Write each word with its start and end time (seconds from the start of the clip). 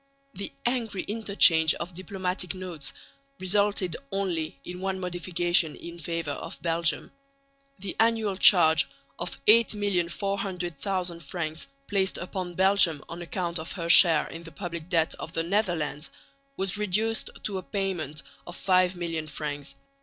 The 0.33 0.51
angry 0.65 1.03
interchange 1.03 1.75
of 1.75 1.93
diplomatic 1.93 2.55
notes 2.55 2.91
resulted 3.39 3.95
only 4.11 4.59
in 4.65 4.79
one 4.81 4.99
modification 4.99 5.75
in 5.75 5.99
favour 5.99 6.31
of 6.31 6.59
Belgium. 6.63 7.11
The 7.77 7.95
annual 7.99 8.35
charge 8.35 8.87
of 9.19 9.39
8,400,000 9.45 11.21
francs 11.21 11.67
placed 11.87 12.17
upon 12.17 12.55
Belgium 12.55 13.03
on 13.09 13.21
account 13.21 13.59
of 13.59 13.73
her 13.73 13.89
share 13.91 14.25
in 14.25 14.41
the 14.41 14.51
public 14.51 14.89
debt 14.89 15.13
of 15.19 15.33
the 15.33 15.43
Netherlands 15.43 16.09
was 16.57 16.79
reduced 16.79 17.29
to 17.43 17.59
a 17.59 17.61
payment 17.61 18.23
of 18.47 18.57
5,000,000 18.57 19.29
francs. 19.29 19.75